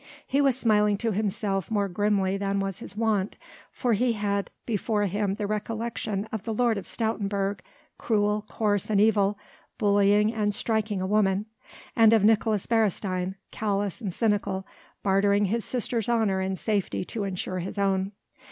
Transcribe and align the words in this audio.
He 0.25 0.41
was 0.41 0.57
smiling 0.57 0.97
to 0.97 1.11
himself 1.11 1.69
more 1.69 1.87
grimly 1.87 2.35
than 2.35 2.59
was 2.59 2.79
his 2.79 2.97
wont, 2.97 3.37
for 3.71 3.93
he 3.93 4.13
had 4.13 4.49
before 4.65 5.03
him 5.05 5.35
the 5.35 5.45
recollection 5.45 6.25
of 6.31 6.41
the 6.41 6.55
Lord 6.55 6.79
of 6.79 6.85
Stoutenburg 6.87 7.59
cruel, 7.99 8.43
coarse, 8.49 8.89
and 8.89 8.99
evil, 8.99 9.37
bullying 9.77 10.33
and 10.33 10.55
striking 10.55 11.01
a 11.01 11.05
woman 11.05 11.45
and 11.95 12.13
of 12.13 12.23
Nicolaes 12.23 12.65
Beresteyn 12.65 13.35
callous 13.51 14.01
and 14.01 14.11
cynical, 14.11 14.65
bartering 15.03 15.45
his 15.45 15.65
sister's 15.65 16.09
honour 16.09 16.39
and 16.39 16.57
safety 16.57 17.05
to 17.05 17.23
ensure 17.23 17.59
his 17.59 17.77
own. 17.77 18.13